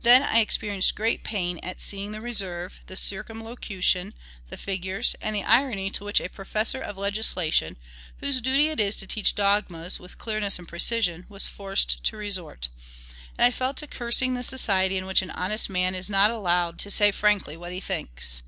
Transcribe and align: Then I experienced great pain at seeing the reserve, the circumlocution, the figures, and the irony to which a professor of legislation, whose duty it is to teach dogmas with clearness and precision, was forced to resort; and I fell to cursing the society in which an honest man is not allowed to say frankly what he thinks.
Then 0.00 0.24
I 0.24 0.40
experienced 0.40 0.96
great 0.96 1.22
pain 1.22 1.60
at 1.62 1.80
seeing 1.80 2.10
the 2.10 2.20
reserve, 2.20 2.80
the 2.88 2.96
circumlocution, 2.96 4.12
the 4.48 4.56
figures, 4.56 5.14
and 5.20 5.36
the 5.36 5.44
irony 5.44 5.88
to 5.92 6.04
which 6.04 6.20
a 6.20 6.28
professor 6.28 6.80
of 6.80 6.98
legislation, 6.98 7.76
whose 8.18 8.40
duty 8.40 8.70
it 8.70 8.80
is 8.80 8.96
to 8.96 9.06
teach 9.06 9.36
dogmas 9.36 10.00
with 10.00 10.18
clearness 10.18 10.58
and 10.58 10.66
precision, 10.66 11.26
was 11.28 11.46
forced 11.46 12.02
to 12.02 12.16
resort; 12.16 12.70
and 13.38 13.44
I 13.44 13.52
fell 13.56 13.72
to 13.74 13.86
cursing 13.86 14.34
the 14.34 14.42
society 14.42 14.96
in 14.98 15.06
which 15.06 15.22
an 15.22 15.30
honest 15.30 15.70
man 15.70 15.94
is 15.94 16.10
not 16.10 16.32
allowed 16.32 16.80
to 16.80 16.90
say 16.90 17.12
frankly 17.12 17.56
what 17.56 17.70
he 17.70 17.78
thinks. 17.78 18.42